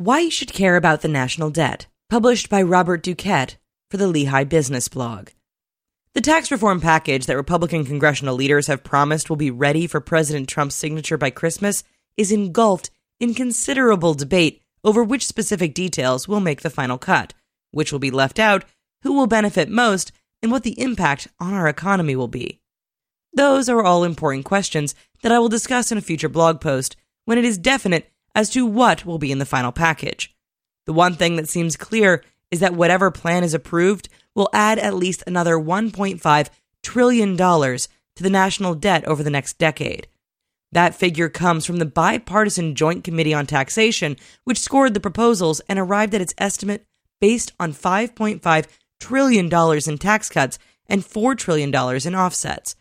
[0.00, 3.56] Why You Should Care About the National Debt, published by Robert Duquette
[3.90, 5.30] for the Lehigh Business blog.
[6.14, 10.48] The tax reform package that Republican congressional leaders have promised will be ready for President
[10.48, 11.82] Trump's signature by Christmas
[12.16, 17.34] is engulfed in considerable debate over which specific details will make the final cut,
[17.72, 18.64] which will be left out,
[19.02, 22.60] who will benefit most, and what the impact on our economy will be.
[23.32, 24.94] Those are all important questions
[25.24, 26.94] that I will discuss in a future blog post
[27.24, 30.32] when it is definite as to what will be in the final package.
[30.86, 34.94] The one thing that seems clear is that whatever plan is approved will add at
[34.94, 36.48] least another $1.5
[36.84, 37.88] trillion to
[38.22, 40.06] the national debt over the next decade.
[40.70, 45.76] That figure comes from the bipartisan Joint Committee on Taxation, which scored the proposals and
[45.76, 46.86] arrived at its estimate
[47.20, 48.66] based on $5.5
[49.00, 52.76] trillion in tax cuts and $4 trillion in offsets.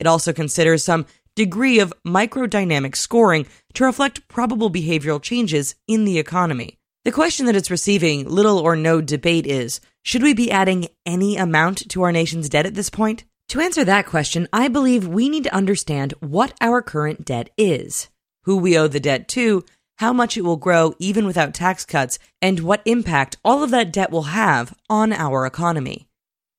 [0.00, 1.06] It also considers some
[1.36, 6.78] degree of microdynamic scoring to reflect probable behavioral changes in the economy.
[7.04, 11.36] The question that it's receiving little or no debate is should we be adding any
[11.36, 13.24] amount to our nation's debt at this point?
[13.50, 18.08] To answer that question, I believe we need to understand what our current debt is,
[18.42, 19.64] who we owe the debt to,
[19.98, 23.92] how much it will grow even without tax cuts, and what impact all of that
[23.92, 26.08] debt will have on our economy.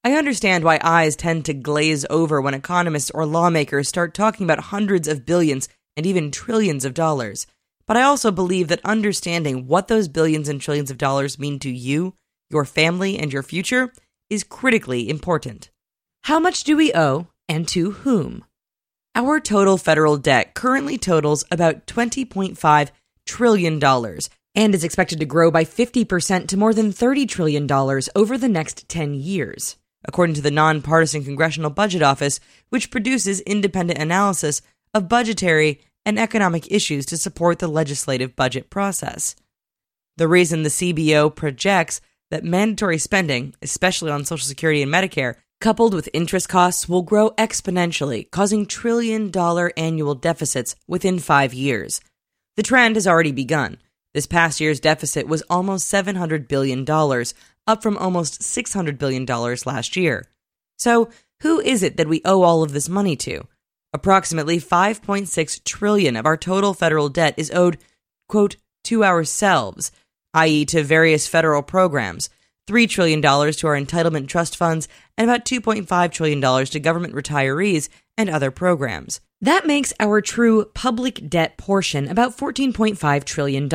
[0.08, 4.72] I understand why eyes tend to glaze over when economists or lawmakers start talking about
[4.72, 7.46] hundreds of billions and even trillions of dollars.
[7.86, 11.70] But I also believe that understanding what those billions and trillions of dollars mean to
[11.70, 12.14] you,
[12.50, 13.92] your family, and your future
[14.30, 15.72] is critically important.
[16.24, 18.46] How much do we owe and to whom?
[19.14, 22.92] Our total federal debt currently totals about $20.5
[23.26, 23.84] trillion
[24.56, 27.70] and is expected to grow by 50% to more than $30 trillion
[28.16, 29.76] over the next 10 years
[30.08, 34.62] according to the nonpartisan Congressional Budget Office, which produces independent analysis
[34.94, 39.36] of budgetary and economic issues to support the legislative budget process.
[40.16, 45.94] The reason the CBO projects that mandatory spending, especially on Social Security and Medicare, coupled
[45.94, 52.02] with interest costs, will grow exponentially, causing trillion dollar annual deficits within five years.
[52.56, 53.78] The trend has already begun.
[54.14, 56.86] This past year's deficit was almost $700 billion,
[57.68, 60.28] up from almost $600 billion last year.
[60.78, 61.10] So,
[61.42, 63.48] who is it that we owe all of this money to?
[63.94, 67.78] Approximately 5.6 trillion of our total federal debt is owed,
[68.28, 69.92] quote, to ourselves,
[70.34, 72.30] i.e., to various federal programs,
[72.68, 78.30] $3 trillion to our entitlement trust funds, and about $2.5 trillion to government retirees and
[78.30, 79.22] other programs.
[79.40, 83.66] That makes our true public debt portion about $14.5 trillion.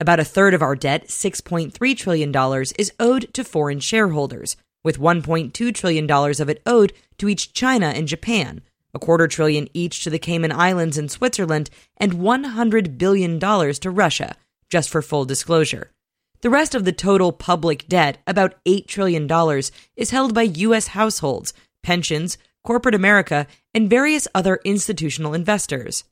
[0.00, 5.74] About a third of our debt, $6.3 trillion, is owed to foreign shareholders, with $1.2
[5.74, 8.60] trillion of it owed to each China and Japan,
[8.92, 14.34] a quarter trillion each to the Cayman Islands and Switzerland, and $100 billion to Russia,
[14.68, 15.92] just for full disclosure.
[16.40, 19.28] The rest of the total public debt, about $8 trillion,
[19.96, 20.88] is held by U.S.
[20.88, 21.54] households,
[21.84, 26.04] pensions, corporate America, and various other institutional investors.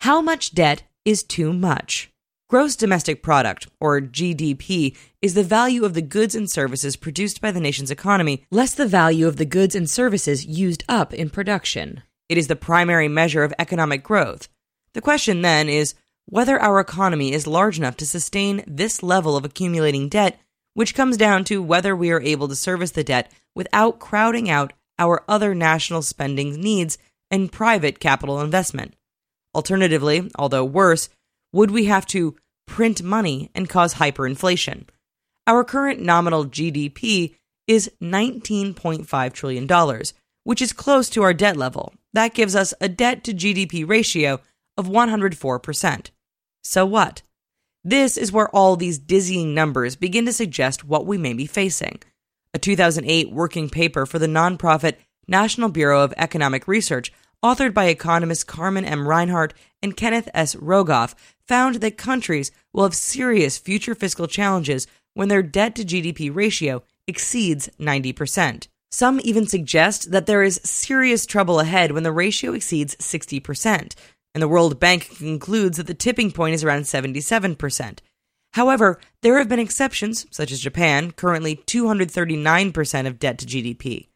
[0.00, 2.10] How much debt is too much?
[2.48, 7.50] Gross domestic product, or GDP, is the value of the goods and services produced by
[7.50, 12.02] the nation's economy, less the value of the goods and services used up in production.
[12.28, 14.48] It is the primary measure of economic growth.
[14.94, 15.94] The question then is
[16.26, 20.38] whether our economy is large enough to sustain this level of accumulating debt,
[20.74, 24.72] which comes down to whether we are able to service the debt without crowding out
[24.98, 26.98] our other national spending needs
[27.30, 28.94] and private capital investment.
[29.54, 31.08] Alternatively, although worse,
[31.52, 32.36] would we have to
[32.66, 34.86] print money and cause hyperinflation?
[35.46, 37.34] Our current nominal GDP
[37.66, 40.02] is $19.5 trillion,
[40.44, 41.94] which is close to our debt level.
[42.12, 44.40] That gives us a debt to GDP ratio
[44.76, 46.10] of 104%.
[46.62, 47.22] So what?
[47.84, 52.00] This is where all these dizzying numbers begin to suggest what we may be facing
[52.56, 54.94] a 2008 working paper for the nonprofit
[55.28, 57.12] National Bureau of Economic Research,
[57.44, 59.06] authored by economists Carmen M.
[59.06, 59.52] Reinhart
[59.82, 60.54] and Kenneth S.
[60.54, 61.14] Rogoff,
[61.46, 66.82] found that countries will have serious future fiscal challenges when their debt to GDP ratio
[67.06, 68.68] exceeds 90%.
[68.90, 73.94] Some even suggest that there is serious trouble ahead when the ratio exceeds 60%,
[74.34, 77.98] and the World Bank concludes that the tipping point is around 77%.
[78.56, 84.08] However, there have been exceptions, such as Japan, currently 239% of debt to GDP.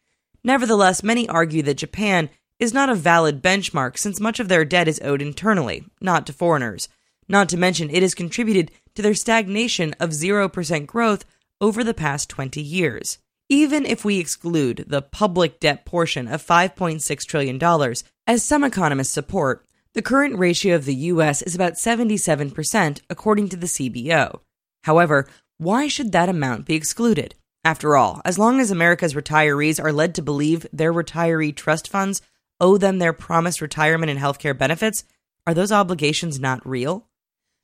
[0.42, 4.88] Nevertheless, many argue that Japan is not a valid benchmark since much of their debt
[4.88, 6.88] is owed internally, not to foreigners.
[7.28, 11.26] Not to mention, it has contributed to their stagnation of 0% growth
[11.60, 13.18] over the past 20 years.
[13.50, 17.94] Even if we exclude the public debt portion of $5.6 trillion,
[18.26, 23.56] as some economists support, the current ratio of the US is about 77%, according to
[23.56, 24.40] the CBO.
[24.84, 25.26] However,
[25.58, 27.34] why should that amount be excluded?
[27.64, 32.22] After all, as long as America's retirees are led to believe their retiree trust funds
[32.60, 35.04] owe them their promised retirement and healthcare benefits,
[35.46, 37.08] are those obligations not real?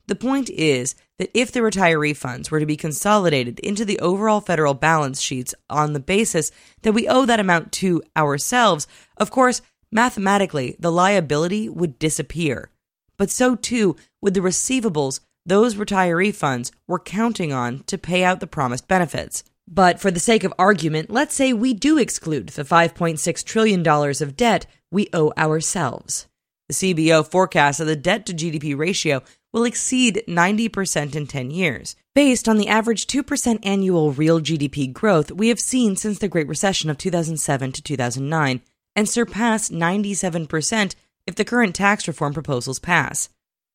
[0.07, 4.39] The point is that if the retiree funds were to be consolidated into the overall
[4.39, 6.51] federal balance sheets on the basis
[6.83, 8.87] that we owe that amount to ourselves,
[9.17, 12.69] of course, mathematically, the liability would disappear.
[13.17, 18.41] But so too would the receivables those retiree funds were counting on to pay out
[18.41, 19.43] the promised benefits.
[19.67, 24.35] But for the sake of argument, let's say we do exclude the $5.6 trillion of
[24.35, 26.27] debt we owe ourselves.
[26.67, 29.23] The CBO forecasts that the debt to GDP ratio
[29.53, 35.31] will exceed 90% in 10 years, based on the average 2% annual real GDP growth
[35.31, 38.61] we have seen since the Great Recession of 2007 to 2009,
[38.97, 40.95] and surpass 97%
[41.27, 43.29] if the current tax reform proposals pass.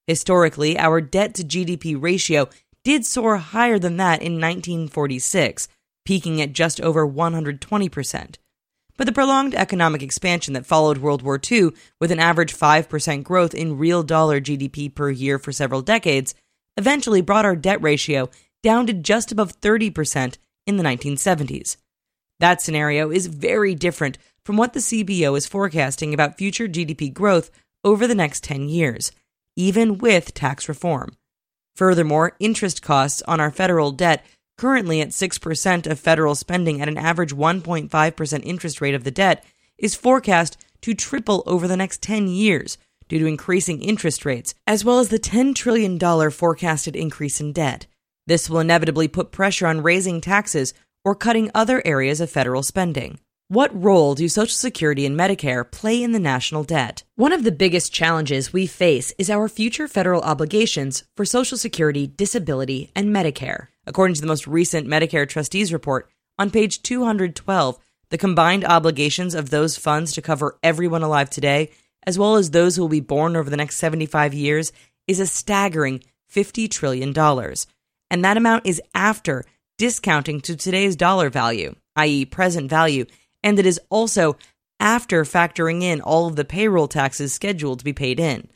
[0.08, 2.48] Historically, our debt to GDP ratio
[2.82, 5.68] did soar higher than that in 1946,
[6.04, 8.34] peaking at just over 120%.
[8.96, 11.70] But the prolonged economic expansion that followed World War II,
[12.00, 16.34] with an average 5% growth in real dollar GDP per year for several decades,
[16.76, 18.28] eventually brought our debt ratio
[18.64, 20.36] down to just above 30%
[20.66, 21.76] in the 1970s.
[22.40, 27.50] That scenario is very different from what the CBO is forecasting about future GDP growth
[27.84, 29.12] over the next 10 years,
[29.56, 31.16] even with tax reform.
[31.76, 34.24] Furthermore, interest costs on our federal debt
[34.62, 39.44] currently at 6% of federal spending at an average 1.5% interest rate of the debt,
[39.78, 42.78] is forecast to triple over the next 10 years
[43.08, 45.98] due to increasing interest rates, as well as the $10 trillion
[46.30, 47.86] forecasted increase in debt.
[48.26, 50.74] This will inevitably put pressure on raising taxes
[51.04, 53.18] or cutting other areas of federal spending.
[53.52, 57.04] What role do Social Security and Medicare play in the national debt?
[57.16, 62.06] One of the biggest challenges we face is our future federal obligations for Social Security,
[62.06, 63.66] disability, and Medicare.
[63.86, 66.08] According to the most recent Medicare Trustees Report,
[66.38, 67.78] on page 212,
[68.08, 71.72] the combined obligations of those funds to cover everyone alive today,
[72.06, 74.72] as well as those who will be born over the next 75 years,
[75.06, 76.02] is a staggering
[76.34, 77.14] $50 trillion.
[78.10, 79.44] And that amount is after
[79.76, 83.04] discounting to today's dollar value, i.e., present value,
[83.42, 84.36] and it is also
[84.80, 88.48] after factoring in all of the payroll taxes scheduled to be paid in.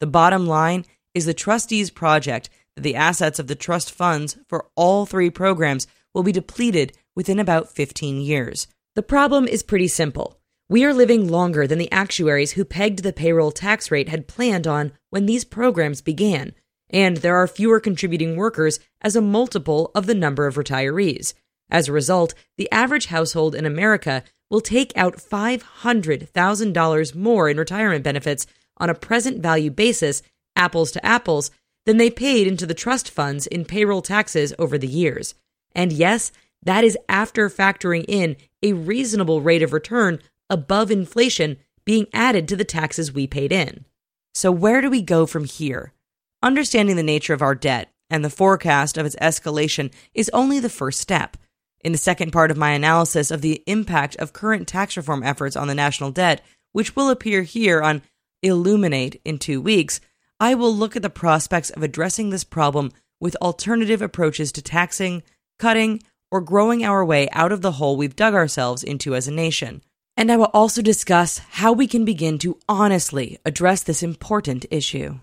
[0.00, 4.66] The bottom line is the trustees' project that the assets of the trust funds for
[4.74, 8.66] all three programs will be depleted within about 15 years.
[8.94, 10.38] The problem is pretty simple.
[10.68, 14.66] We are living longer than the actuaries who pegged the payroll tax rate had planned
[14.66, 16.54] on when these programs began,
[16.88, 21.34] and there are fewer contributing workers as a multiple of the number of retirees.
[21.70, 24.22] As a result, the average household in America
[24.54, 28.46] will take out $500,000 more in retirement benefits
[28.76, 30.22] on a present value basis,
[30.54, 31.50] apples to apples,
[31.86, 35.34] than they paid into the trust funds in payroll taxes over the years.
[35.74, 36.30] And yes,
[36.62, 42.54] that is after factoring in a reasonable rate of return above inflation being added to
[42.54, 43.84] the taxes we paid in.
[44.34, 45.92] So, where do we go from here?
[46.44, 50.68] Understanding the nature of our debt and the forecast of its escalation is only the
[50.68, 51.36] first step.
[51.84, 55.54] In the second part of my analysis of the impact of current tax reform efforts
[55.54, 56.40] on the national debt,
[56.72, 58.00] which will appear here on
[58.42, 60.00] Illuminate in two weeks,
[60.40, 62.90] I will look at the prospects of addressing this problem
[63.20, 65.22] with alternative approaches to taxing,
[65.58, 69.30] cutting, or growing our way out of the hole we've dug ourselves into as a
[69.30, 69.82] nation.
[70.16, 75.20] And I will also discuss how we can begin to honestly address this important issue.